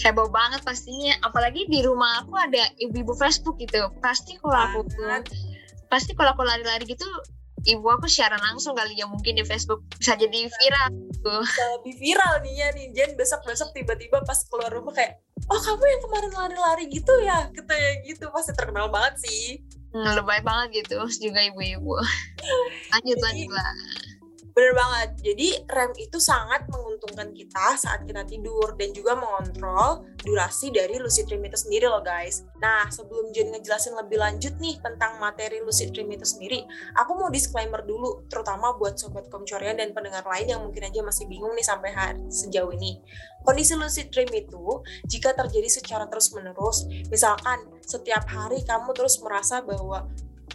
[0.00, 1.14] heboh banget pastinya.
[1.24, 3.88] Apalagi di rumah aku ada ibu-ibu Facebook gitu.
[4.00, 4.80] Pasti kalau aku
[5.90, 7.06] pasti kalau aku lari-lari gitu
[7.60, 9.84] ibu aku siaran langsung kali ya mungkin di Facebook.
[10.00, 11.34] Bisa jadi viral gitu.
[11.44, 12.86] Bisa lebih viral nih ya nih.
[12.96, 17.48] Jen besok-besok tiba-tiba pas keluar rumah kayak oh kamu yang kemarin lari-lari gitu ya?
[17.52, 18.32] Kita ya gitu.
[18.32, 19.60] Pasti terkenal banget sih.
[19.90, 21.98] Hmm, lebay banget gitu juga ibu-ibu.
[22.94, 23.74] Lanjut lanjut lah
[24.60, 25.10] Bener banget.
[25.24, 31.32] Jadi rem itu sangat menguntungkan kita saat kita tidur dan juga mengontrol durasi dari lucid
[31.32, 32.44] dream itu sendiri loh guys.
[32.60, 36.60] Nah sebelum Jen ngejelasin lebih lanjut nih tentang materi lucid dream itu sendiri,
[36.92, 41.24] aku mau disclaimer dulu terutama buat sobat komcorian dan pendengar lain yang mungkin aja masih
[41.24, 43.00] bingung nih sampai hari sejauh ini.
[43.40, 49.64] Kondisi lucid dream itu jika terjadi secara terus menerus, misalkan setiap hari kamu terus merasa
[49.64, 50.04] bahwa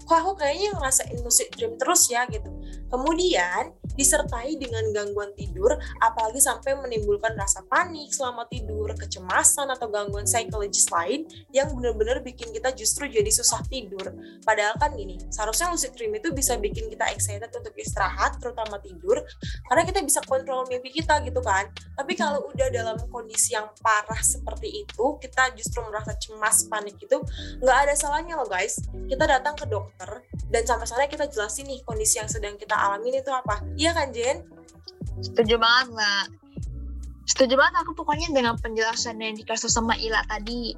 [0.05, 2.53] kok aku kayaknya ngerasain lucid dream terus ya gitu.
[2.95, 10.23] Kemudian disertai dengan gangguan tidur, apalagi sampai menimbulkan rasa panik selama tidur, kecemasan atau gangguan
[10.23, 14.15] psikologis lain yang benar-benar bikin kita justru jadi susah tidur.
[14.47, 19.19] Padahal kan gini, seharusnya lucid dream itu bisa bikin kita excited untuk istirahat, terutama tidur,
[19.67, 21.67] karena kita bisa kontrol mimpi kita gitu kan.
[21.99, 27.19] Tapi kalau udah dalam kondisi yang parah seperti itu, kita justru merasa cemas, panik itu,
[27.59, 28.79] nggak ada salahnya loh guys.
[29.11, 33.09] Kita datang ke dokter dan sampai sana kita jelasin nih kondisi yang sedang kita alami
[33.13, 33.65] itu apa.
[33.73, 34.45] Iya kan Jen?
[35.21, 36.29] Setuju banget lah.
[37.25, 40.77] Setuju banget aku pokoknya dengan penjelasan yang dikasih sama Ila tadi.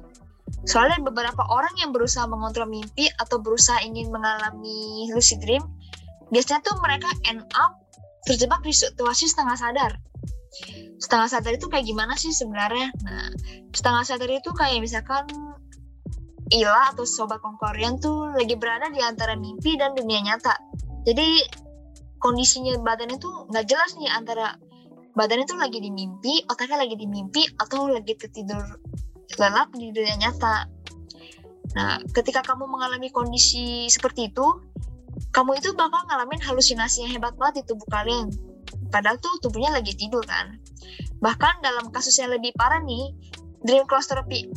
[0.64, 5.60] Soalnya beberapa orang yang berusaha mengontrol mimpi atau berusaha ingin mengalami lucid dream,
[6.32, 7.76] biasanya tuh mereka end up
[8.24, 9.92] terjebak di situasi setengah sadar.
[10.98, 12.90] Setengah sadar itu kayak gimana sih sebenarnya?
[13.04, 13.28] Nah,
[13.70, 15.28] setengah sadar itu kayak misalkan
[16.48, 20.56] Ila atau sobat kongkorian tuh lagi berada di antara mimpi dan dunia nyata.
[21.04, 21.44] Jadi
[22.18, 24.58] kondisinya badannya tuh nggak jelas nih antara
[25.18, 28.62] badannya tuh lagi di mimpi, otaknya lagi di mimpi atau lagi tertidur
[29.38, 30.70] lelap di dunia nyata.
[31.74, 34.46] Nah, ketika kamu mengalami kondisi seperti itu,
[35.34, 38.30] kamu itu bakal ngalamin halusinasi yang hebat banget di tubuh kalian.
[38.88, 40.56] Padahal tuh tubuhnya lagi tidur kan.
[41.20, 43.12] Bahkan dalam kasus yang lebih parah nih,
[43.66, 44.48] dream claustrophy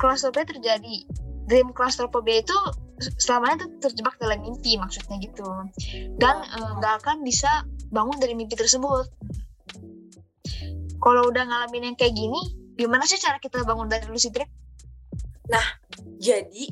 [0.46, 0.98] terjadi.
[1.50, 2.56] Dream claustrophobia itu
[3.18, 5.46] selamanya tuh terjebak dalam mimpi maksudnya gitu.
[6.22, 6.36] Dan
[6.80, 9.10] nggak uh, akan bisa bangun dari mimpi tersebut.
[11.02, 12.42] Kalau udah ngalamin yang kayak gini,
[12.78, 14.50] gimana sih cara kita bangun dari lucid dream?
[15.50, 15.66] Nah,
[16.22, 16.70] jadi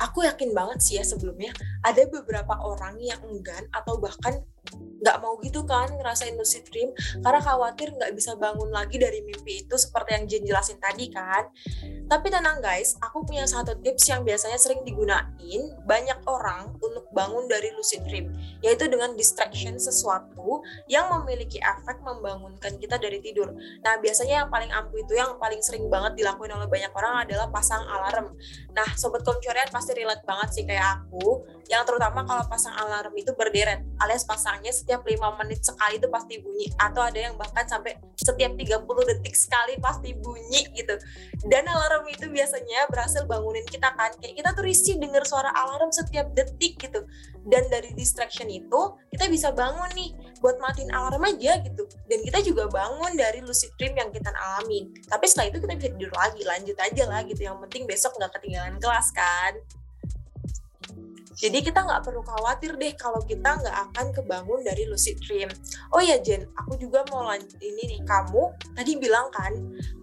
[0.00, 1.52] aku yakin banget sih ya sebelumnya
[1.86, 4.42] ada beberapa orang yang enggan atau bahkan
[5.02, 6.94] nggak mau gitu kan ngerasain lucid dream
[7.26, 11.50] karena khawatir nggak bisa bangun lagi dari mimpi itu seperti yang Jen jelasin tadi kan.
[12.06, 17.50] Tapi tenang guys aku punya satu tips yang biasanya sering digunain banyak orang untuk bangun
[17.50, 18.30] dari lucid dream
[18.62, 23.50] yaitu dengan distraction sesuatu yang memiliki efek membangunkan kita dari tidur.
[23.82, 27.50] Nah biasanya yang paling ampuh itu yang paling sering banget dilakuin oleh banyak orang adalah
[27.50, 28.38] pasang alarm.
[28.70, 33.34] Nah sobat komcorian pasti relate banget sih kayak aku yang terutama kalau pasang alarm itu
[33.34, 34.22] berderet alias
[34.52, 36.68] pasangnya setiap lima menit sekali itu pasti bunyi.
[36.76, 40.92] Atau ada yang bahkan sampai setiap 30 detik sekali pasti bunyi gitu.
[41.48, 44.12] Dan alarm itu biasanya berhasil bangunin kita kan.
[44.20, 47.00] Kayak kita tuh risih denger suara alarm setiap detik gitu.
[47.48, 50.12] Dan dari distraction itu kita bisa bangun nih
[50.44, 51.88] buat matiin alarm aja gitu.
[52.12, 55.88] Dan kita juga bangun dari lucid dream yang kita alamin tapi setelah itu kita bisa
[55.96, 57.40] tidur lagi lanjut aja lah gitu.
[57.40, 59.56] Yang penting besok nggak ketinggalan kelas kan
[61.32, 65.48] jadi kita nggak perlu khawatir deh kalau kita nggak akan kebangun dari lucid dream.
[65.96, 68.00] Oh ya Jen, aku juga mau lanjut ini nih.
[68.04, 69.52] Kamu tadi bilang kan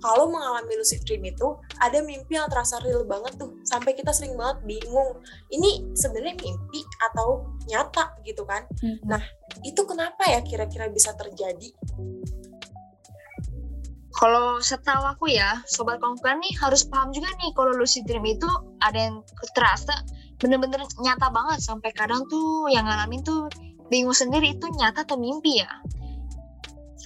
[0.01, 4.33] kalau mengalami lucid dream itu ada mimpi yang terasa real banget tuh sampai kita sering
[4.33, 5.21] banget bingung.
[5.53, 8.65] Ini sebenarnya mimpi atau nyata gitu kan?
[8.81, 8.97] Hmm.
[9.05, 9.21] Nah
[9.61, 11.69] itu kenapa ya kira-kira bisa terjadi?
[14.19, 18.49] Kalau setahu aku ya, sobat konkuren nih harus paham juga nih kalau lucid dream itu
[18.83, 19.23] ada yang
[19.55, 19.95] terasa
[20.39, 21.59] bener-bener nyata banget.
[21.61, 23.51] Sampai kadang tuh yang ngalamin tuh
[23.91, 25.69] bingung sendiri itu nyata atau mimpi ya?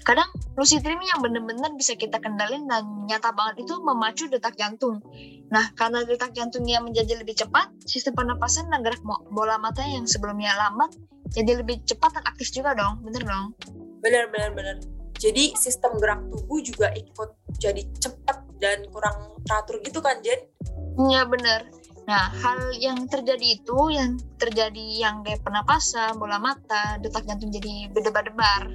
[0.03, 0.27] Kadang
[0.59, 4.99] lucid dream yang bener-bener bisa kita kendalin dan nyata banget itu memacu detak jantung.
[5.47, 8.99] Nah karena detak jantungnya menjadi lebih cepat sistem pernapasan dan gerak
[9.31, 10.91] bola mata yang sebelumnya lambat
[11.31, 12.99] jadi lebih cepat dan aktif juga dong.
[12.99, 13.55] Bener dong?
[14.03, 14.77] Bener bener bener.
[15.15, 20.51] Jadi sistem gerak tubuh juga ikut jadi cepat dan kurang teratur gitu kan Jen?
[20.99, 27.23] Iya bener Nah, hal yang terjadi itu, yang terjadi yang kayak pernapasan, bola mata, detak
[27.23, 28.67] jantung jadi berdebar-debar.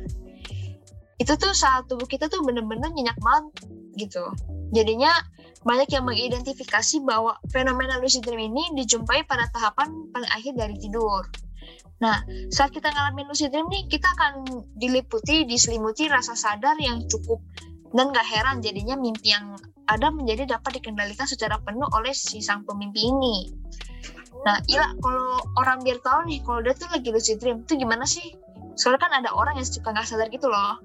[1.21, 3.69] Itu tuh saat tubuh kita tuh bener-bener nyenyak banget
[4.01, 4.25] gitu.
[4.73, 5.13] Jadinya
[5.67, 11.27] banyak yang mengidentifikasi bahwa fenomena lucid dream ini dijumpai pada tahapan paling akhir dari tidur.
[11.99, 12.23] Nah,
[12.55, 14.47] saat kita ngalamin lucid dream nih, kita akan
[14.79, 17.43] diliputi, diselimuti rasa sadar yang cukup
[17.91, 19.59] dan gak heran jadinya mimpi yang
[19.89, 23.49] ada menjadi dapat dikendalikan secara penuh oleh si sang pemimpi ini.
[24.45, 28.05] Nah, iya kalau orang biar tahu nih kalau dia tuh lagi lucid dream itu gimana
[28.05, 28.37] sih?
[28.79, 30.79] Soalnya kan ada orang yang suka nggak sadar gitu loh.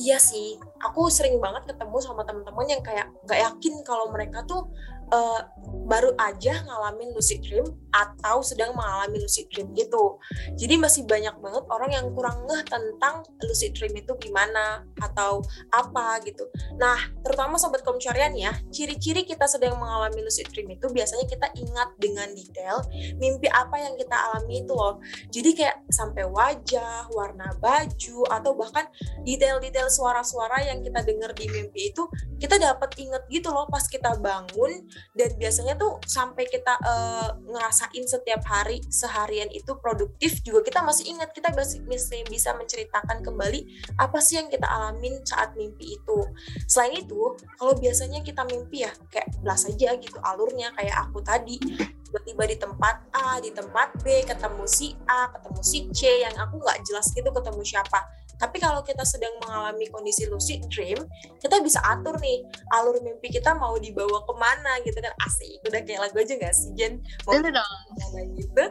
[0.00, 4.64] Iya sih, aku sering banget ketemu sama teman-teman yang kayak nggak yakin kalau mereka tuh
[5.10, 5.40] uh,
[5.90, 10.22] baru aja ngalamin lucid dream atau sedang mengalami lucid dream gitu.
[10.54, 15.42] Jadi masih banyak banget orang yang kurang ngeh tentang lucid dream itu gimana atau
[15.74, 16.46] apa gitu.
[16.78, 21.90] Nah, terutama sobat komcarian ya, ciri-ciri kita sedang mengalami lucid dream itu biasanya kita ingat
[21.98, 22.86] dengan detail
[23.18, 25.02] mimpi apa yang kita alami itu loh.
[25.34, 28.86] Jadi kayak sampai wajah, warna baju atau bahkan
[29.26, 32.06] detail-detail suara-suara yang kita dengar di mimpi itu
[32.38, 38.04] kita dapat inget gitu loh pas kita bangun dan biasanya tuh sampai kita uh, ngerasain
[38.06, 41.30] setiap hari seharian itu produktif juga kita masih ingat.
[41.34, 41.82] Kita masih
[42.26, 43.60] bisa menceritakan kembali
[43.98, 46.18] apa sih yang kita alamin saat mimpi itu.
[46.70, 50.72] Selain itu kalau biasanya kita mimpi ya kayak belas aja gitu alurnya.
[50.76, 51.58] Kayak aku tadi
[52.10, 56.58] tiba-tiba di tempat A di tempat B ketemu si A ketemu si C yang aku
[56.58, 58.02] nggak jelas gitu ketemu siapa
[58.40, 60.96] Tapi kalau kita sedang mengalami kondisi lucid dream,
[61.38, 62.40] kita bisa atur nih
[62.72, 65.60] alur mimpi kita mau dibawa ke mana gitu kan asik.
[65.68, 67.04] Udah kayak lagu aja gak sih Jen?
[67.28, 67.72] Mau Itu dong.
[68.40, 68.64] gitu.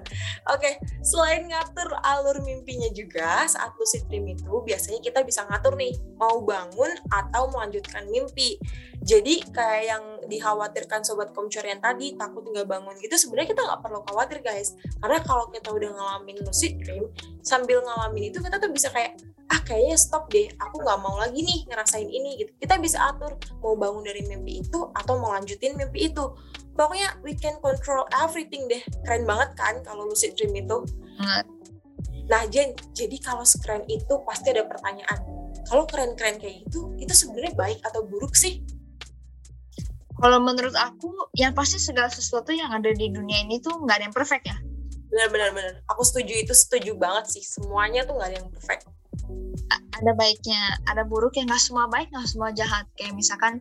[0.49, 5.93] Oke, selain ngatur alur mimpinya juga saat lucid dream itu biasanya kita bisa ngatur nih
[6.17, 8.57] mau bangun atau melanjutkan mimpi.
[8.99, 13.99] Jadi kayak yang dikhawatirkan sobat komcorian tadi takut nggak bangun gitu sebenarnya kita nggak perlu
[14.05, 17.09] khawatir guys karena kalau kita udah ngalamin lucid dream
[17.41, 19.17] sambil ngalamin itu kita tuh bisa kayak
[19.49, 22.51] ah kayaknya stop deh aku nggak mau lagi nih ngerasain ini gitu.
[22.61, 23.33] Kita bisa atur
[23.65, 26.25] mau bangun dari mimpi itu atau mau lanjutin mimpi itu.
[26.77, 28.79] Pokoknya we can control everything deh.
[29.03, 30.85] Keren banget kan kalau lucid dream itu?
[32.29, 35.17] Nah Jen jadi kalau sekeren itu pasti ada pertanyaan.
[35.65, 38.61] Kalau keren-keren kayak gitu itu sebenarnya baik atau buruk sih?
[40.19, 44.05] Kalau menurut aku, yang pasti segala sesuatu yang ada di dunia ini tuh nggak ada
[44.11, 44.57] yang perfect ya.
[45.09, 45.73] benar-benar benar.
[45.89, 47.41] Aku setuju itu setuju banget sih.
[47.41, 48.85] Semuanya tuh nggak ada yang perfect
[49.99, 52.87] Ada baiknya, ada buruk yang nggak semua baik, nggak semua jahat.
[52.95, 53.59] Kayak misalkan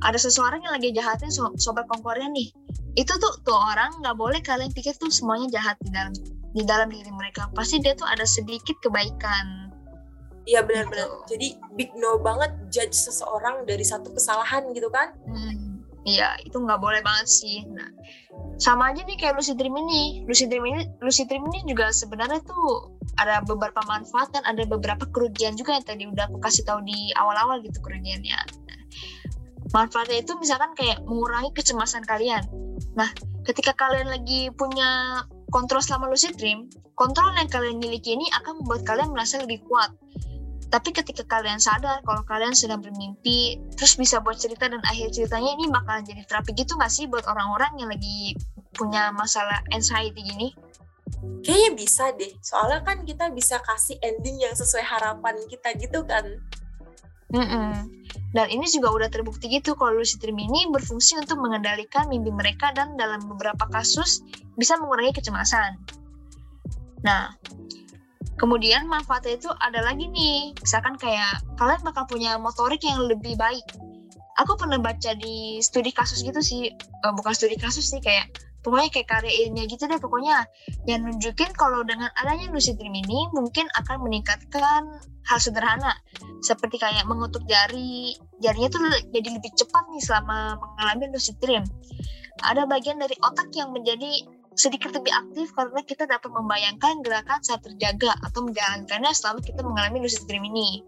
[0.00, 2.48] ada seseorang yang lagi jahatin so sobat konkornya nih.
[2.96, 6.12] Itu tuh tuh orang nggak boleh kalian pikir tuh semuanya jahat di dalam
[6.56, 7.52] di dalam diri mereka.
[7.52, 9.68] Pasti dia tuh ada sedikit kebaikan.
[10.46, 11.10] Iya benar-benar.
[11.10, 11.18] Gitu.
[11.36, 15.12] Jadi big no banget judge seseorang dari satu kesalahan gitu kan?
[15.26, 15.65] Hmm,
[16.06, 17.66] iya, itu nggak boleh banget sih.
[17.66, 17.90] Nah,
[18.56, 20.24] sama aja nih kayak lucid dream ini.
[20.24, 25.04] Lucid dream ini, lucid dream ini juga sebenarnya tuh ada beberapa manfaat dan ada beberapa
[25.10, 28.38] kerugian juga yang tadi udah aku kasih tahu di awal-awal gitu kerugiannya.
[28.38, 28.80] Nah,
[29.74, 32.46] manfaatnya itu misalkan kayak mengurangi kecemasan kalian.
[32.96, 33.10] Nah,
[33.44, 38.88] ketika kalian lagi punya kontrol selama lucid dream, kontrol yang kalian miliki ini akan membuat
[38.88, 39.92] kalian merasa lebih kuat.
[40.66, 45.54] Tapi ketika kalian sadar kalau kalian sedang bermimpi, terus bisa buat cerita dan akhir ceritanya
[45.54, 48.34] ini bakalan jadi terapi gitu nggak sih buat orang-orang yang lagi
[48.74, 50.50] punya masalah anxiety gini?
[51.46, 52.32] Kayaknya bisa deh.
[52.42, 56.26] Soalnya kan kita bisa kasih ending yang sesuai harapan kita gitu kan.
[57.30, 57.90] Mm-mm.
[58.34, 62.70] Dan ini juga udah terbukti gitu kalau lucid dream ini berfungsi untuk mengendalikan mimpi mereka
[62.74, 64.22] dan dalam beberapa kasus
[64.58, 65.78] bisa mengurangi kecemasan.
[67.02, 67.34] Nah,
[68.36, 73.64] kemudian manfaatnya itu ada lagi nih, misalkan kayak kalian bakal punya motorik yang lebih baik.
[74.44, 78.28] Aku pernah baca di studi kasus gitu sih, Eh, bukan studi kasus sih kayak
[78.66, 80.42] pokoknya kayak karya ilmiah gitu deh pokoknya.
[80.90, 84.82] Yang nunjukin kalau dengan adanya lucid dream ini mungkin akan meningkatkan
[85.30, 85.94] hal sederhana.
[86.42, 88.18] Seperti kayak mengutuk jari.
[88.42, 88.82] Jarinya tuh
[89.14, 91.62] jadi lebih cepat nih selama mengalami lucid dream.
[92.42, 97.60] Ada bagian dari otak yang menjadi sedikit lebih aktif karena kita dapat membayangkan gerakan saat
[97.60, 100.80] terjaga atau menjalankannya selama kita mengalami lucid dream ini.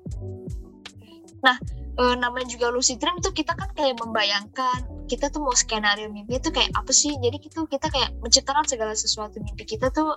[1.45, 1.61] Nah
[2.01, 6.41] eh, namanya juga lucid dream tuh kita kan kayak membayangkan kita tuh mau skenario mimpi
[6.41, 7.13] itu kayak apa sih?
[7.21, 10.17] Jadi gitu kita kayak menciptakan segala sesuatu mimpi kita tuh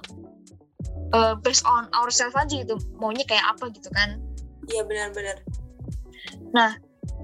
[1.12, 4.16] eh, based on ourselves aja gitu maunya kayak apa gitu kan.
[4.72, 5.38] Iya benar-benar.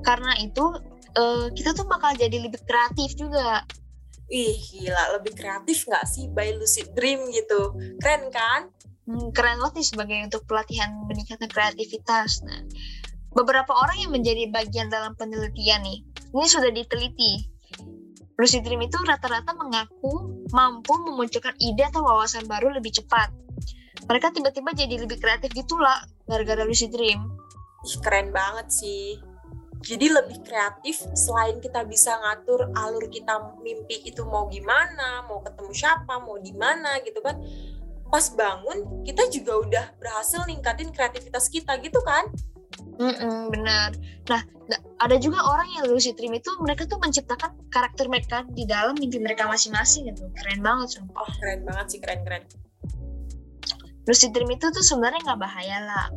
[0.04, 0.76] karena itu
[1.16, 3.64] eh, kita tuh bakal jadi lebih kreatif juga
[4.28, 7.72] Ih gila, lebih kreatif nggak sih by lucid dream gitu?
[8.04, 8.68] Keren kan?
[9.08, 12.44] Hmm, keren banget nih sebagai untuk pelatihan meningkatkan kreativitas.
[12.44, 12.60] Nah,
[13.32, 16.04] beberapa orang yang menjadi bagian dalam penelitian nih,
[16.36, 17.48] ini sudah diteliti.
[18.36, 23.32] Lucid dream itu rata-rata mengaku mampu memunculkan ide atau wawasan baru lebih cepat.
[24.12, 27.32] Mereka tiba-tiba jadi lebih kreatif gitulah gara-gara lucid dream.
[27.88, 29.18] Ih keren banget sih.
[29.82, 35.72] Jadi lebih kreatif selain kita bisa ngatur alur kita mimpi itu mau gimana, mau ketemu
[35.74, 37.38] siapa, mau di mana gitu kan.
[38.08, 42.28] Pas bangun kita juga udah berhasil ningkatin kreativitas kita gitu kan.
[42.98, 43.94] Mm-mm, benar.
[44.28, 48.66] Nah, da- ada juga orang yang lucid dream itu mereka tuh menciptakan karakter mereka di
[48.66, 50.26] dalam mimpi mereka masing-masing gitu.
[50.34, 51.22] Keren banget sumpah.
[51.22, 52.44] Oh keren banget sih, keren-keren.
[54.08, 56.08] Lucid dream itu tuh sebenarnya nggak bahaya lah.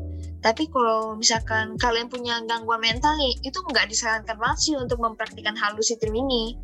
[0.41, 5.53] Tapi kalau misalkan kalian punya gangguan mental nih, itu nggak disarankan banget sih untuk mempraktikkan
[5.59, 6.57] hal lucid dream ini.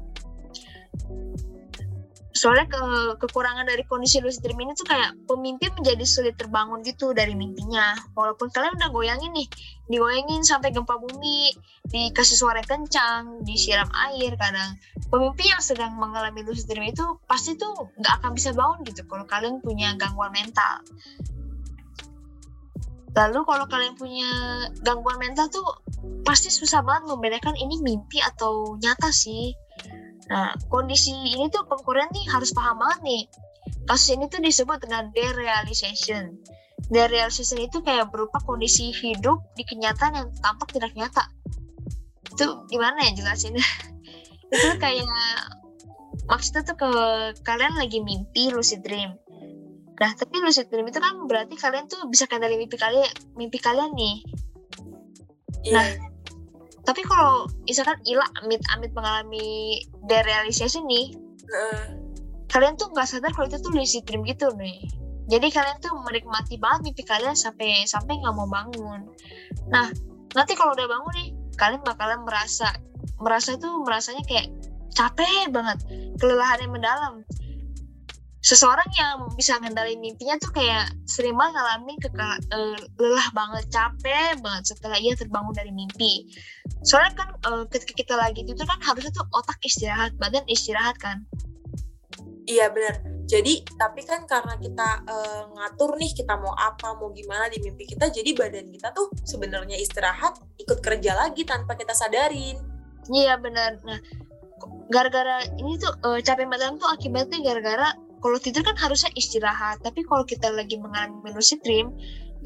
[2.36, 2.80] Soalnya ke
[3.20, 7.96] kekurangan dari kondisi lucid dream ini tuh kayak pemimpi menjadi sulit terbangun gitu dari mimpinya.
[8.12, 9.48] Walaupun kalian udah goyangin nih,
[9.88, 11.52] digoyangin sampai gempa bumi,
[11.88, 14.76] dikasih suara kencang, disiram air kadang.
[15.06, 19.22] Pemimpi yang sedang mengalami lucid dream itu pasti tuh nggak akan bisa bangun gitu kalau
[19.26, 20.82] kalian punya gangguan mental.
[23.16, 24.28] Lalu kalau kalian punya
[24.84, 25.64] gangguan mental tuh
[26.26, 29.56] pasti susah banget membedakan ini mimpi atau nyata sih.
[30.26, 33.22] Nah, kondisi ini tuh konkuren nih harus paham banget nih.
[33.86, 36.34] Kasus ini tuh disebut dengan derealization.
[36.90, 41.24] Derealization itu kayak berupa kondisi hidup di kenyataan yang tampak tidak nyata.
[42.36, 43.64] Itu gimana ya jelasinnya?
[44.52, 45.06] itu kayak
[46.30, 46.90] maksudnya tuh ke
[47.42, 49.14] kalian lagi mimpi lucid dream
[49.96, 53.96] Nah, tapi lucid dream itu kan berarti kalian tuh bisa kendali mimpi kalian, mimpi kalian
[53.96, 54.16] nih.
[55.64, 55.74] Iya.
[55.76, 55.88] Nah,
[56.86, 61.18] Tapi kalau misalkan Ila amit-amit mengalami derealisasi nih,
[61.50, 61.84] Heeh.
[62.46, 64.86] kalian tuh nggak sadar kalau itu tuh lucid dream gitu nih.
[65.26, 69.02] Jadi kalian tuh menikmati banget mimpi kalian sampai sampai nggak mau bangun.
[69.66, 69.90] Nah,
[70.38, 71.28] nanti kalau udah bangun nih,
[71.58, 72.70] kalian bakalan merasa
[73.20, 74.48] merasa itu merasanya kayak
[74.96, 75.78] capek banget,
[76.16, 77.14] kelelahan yang mendalam.
[78.46, 82.08] Seseorang yang bisa ngendalin mimpinya tuh kayak sering banget ngalamin ke
[82.94, 86.30] lelah banget, capek banget setelah ia terbangun dari mimpi.
[86.86, 91.26] Soalnya kan eh, ketika kita lagi tidur kan harusnya tuh otak istirahat, badan istirahat kan.
[92.46, 93.02] Iya benar.
[93.26, 97.82] Jadi tapi kan karena kita eh, ngatur nih kita mau apa mau gimana di mimpi
[97.82, 102.75] kita, jadi badan kita tuh sebenarnya istirahat, ikut kerja lagi tanpa kita sadarin.
[103.10, 103.78] Iya benar.
[103.86, 103.98] Nah,
[104.90, 110.02] gara-gara ini tuh eh, capek badan tuh akibatnya gara-gara kalau tidur kan harusnya istirahat, tapi
[110.02, 111.30] kalau kita lagi mengalami
[111.62, 111.94] dream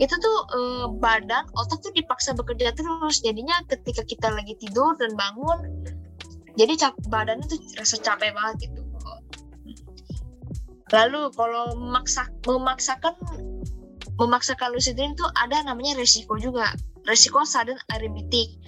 [0.01, 3.21] itu tuh eh, badan otak tuh dipaksa bekerja terus.
[3.25, 5.89] Jadinya ketika kita lagi tidur dan bangun,
[6.57, 8.81] jadi cap badannya tuh rasa capek banget gitu.
[10.91, 13.15] Lalu kalau memaksa memaksakan
[14.19, 16.75] memaksakan lucid dream tuh ada namanya resiko juga.
[17.07, 18.59] Resiko sudden arrhythmic.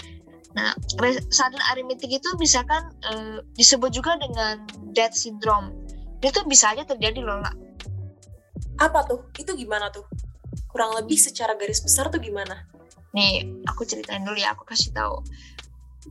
[0.52, 0.76] Nah,
[1.32, 5.72] sudden arrhythmic itu misalkan eh, disebut juga dengan death syndrome.
[6.22, 7.54] Itu bisa aja terjadi loh, Lah.
[8.78, 9.32] Apa tuh?
[9.36, 10.06] Itu gimana tuh?
[10.68, 12.68] Kurang lebih secara garis besar tuh gimana?
[13.12, 15.20] Nih, aku ceritain dulu ya, aku kasih tahu.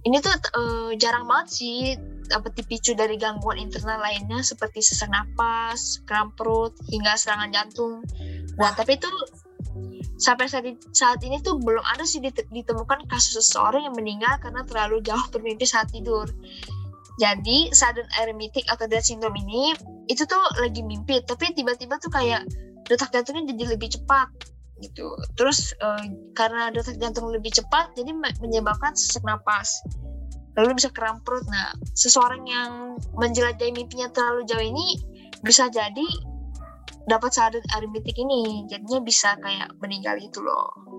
[0.07, 1.95] Ini tuh eh, jarang banget sih
[2.31, 7.99] dapat dipicu dari gangguan internal lainnya seperti sesak napas, kram perut, hingga serangan jantung.
[8.55, 9.09] Nah, tapi itu
[10.21, 14.61] sampai saat, saat ini tuh belum ada sih dite- ditemukan kasus seseorang yang meninggal karena
[14.69, 16.29] terlalu jauh bermimpi saat tidur.
[17.17, 19.73] Jadi, sudden arrhythmic atau death syndrome ini
[20.07, 22.45] itu tuh lagi mimpi, tapi tiba-tiba tuh kayak
[22.85, 24.29] detak jantungnya jadi lebih cepat
[24.81, 25.13] gitu.
[25.37, 26.05] Terus eh,
[26.37, 29.81] karena detak jantung lebih cepat, jadi me- menyebabkan sesak napas.
[30.57, 31.45] Lalu bisa kram perut.
[31.47, 34.99] Nah, seseorang yang menjelajahi mimpinya terlalu jauh ini
[35.41, 36.05] bisa jadi
[37.09, 38.65] dapat sudden arrhythmic ini.
[38.69, 40.91] Jadinya bisa kayak meninggal gitu loh.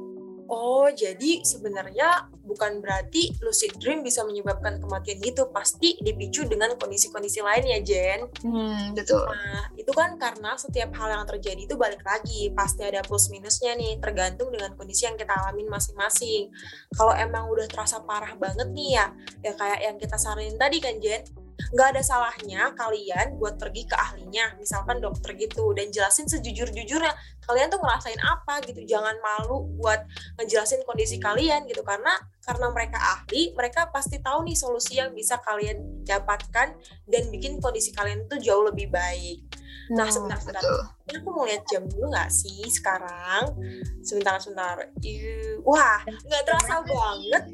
[0.52, 5.48] Oh, jadi sebenarnya bukan berarti lucid dream bisa menyebabkan kematian gitu.
[5.48, 8.28] Pasti dipicu dengan kondisi-kondisi lain ya, Jen.
[8.44, 9.24] Hmm, betul.
[9.24, 13.72] Nah, itu kan karena setiap hal yang terjadi itu balik lagi, pasti ada plus minusnya
[13.80, 16.52] nih, tergantung dengan kondisi yang kita alamin masing-masing.
[16.92, 19.06] Kalau emang udah terasa parah banget nih ya,
[19.40, 21.24] ya kayak yang kita saranin tadi kan Jen,
[21.70, 27.14] nggak ada salahnya kalian buat pergi ke ahlinya, misalkan dokter gitu, dan jelasin sejujur-jujurnya,
[27.46, 30.03] kalian tuh ngerasain apa gitu, jangan malu buat
[30.42, 35.38] ngejelasin kondisi kalian gitu, karena karena mereka ahli, mereka pasti tahu nih solusi yang bisa
[35.38, 36.74] kalian dapatkan
[37.07, 39.46] dan bikin kondisi kalian tuh jauh lebih baik.
[39.90, 40.62] Nah, Hmm, sebentar, sebentar.
[40.62, 40.81] betul.
[41.05, 43.55] Ini aku mau lihat jam dulu nggak sih sekarang?
[44.02, 44.76] Sebentar, sebentar.
[45.00, 47.44] Iu, Wah, nggak terasa banget.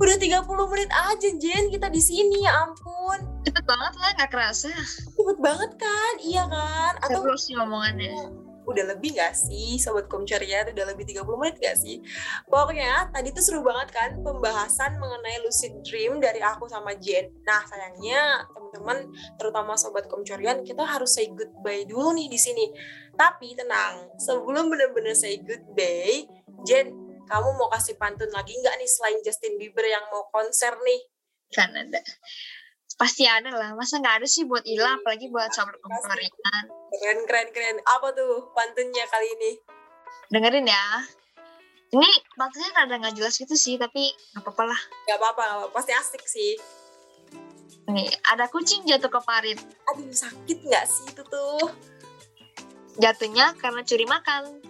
[0.00, 1.70] Udah 30 menit aja, Jen.
[1.70, 3.44] Kita di sini, ya ampun.
[3.44, 4.72] Cepet banget lah, nggak kerasa.
[5.14, 6.12] Cepet banget kan?
[6.18, 6.92] Iya kan?
[7.04, 8.16] Atau Terus sih omongannya.
[8.72, 10.64] Udah lebih nggak sih, Sobat Komceria?
[10.66, 12.00] Udah lebih 30 menit nggak sih?
[12.48, 17.30] Pokoknya, tadi tuh seru banget kan pembahasan mengenai lucid dream dari aku sama Jen.
[17.44, 22.72] Nah, sayangnya teman-teman, terutama Sobat Komcorian, kita harus say goodbye dulu nih di sini.
[23.12, 26.24] Tapi tenang, sebelum bener-bener say goodbye,
[26.64, 26.90] Jen,
[27.28, 31.00] kamu mau kasih pantun lagi nggak nih selain Justin Bieber yang mau konser nih?
[31.52, 32.00] Kan ada.
[33.02, 33.74] Pasti ada lah.
[33.74, 36.22] Masa nggak ada sih buat Ila, apalagi buat sahabat komporan.
[37.02, 37.76] Keren, keren, keren.
[37.82, 39.52] Apa tuh pantunnya kali ini?
[40.30, 41.02] Dengerin ya.
[41.90, 44.80] Ini pantunnya rada nggak jelas gitu sih, tapi nggak apa-apa lah.
[45.10, 45.44] Nggak apa-apa.
[45.74, 46.54] pasti asik sih.
[47.90, 49.58] Nih, ada kucing jatuh ke parit.
[49.90, 51.74] Aduh, sakit nggak sih itu tuh?
[53.02, 54.62] Jatuhnya karena curi makan.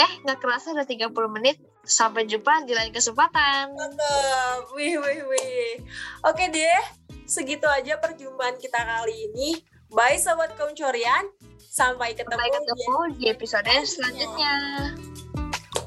[0.00, 1.60] Eh, nggak kerasa udah 30 menit.
[1.88, 3.72] Sampai jumpa di lain kesempatan.
[3.72, 5.80] Mantap, wih, wih, wih.
[6.28, 6.82] Oke deh,
[7.24, 9.56] segitu aja perjumpaan kita kali ini.
[9.88, 11.32] Bye Sobat Kaum Corian,
[11.72, 14.54] sampai ketemu, Sampai ketemu di episode selanjutnya.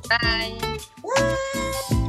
[0.10, 0.58] Bye.
[1.06, 2.01] Bye.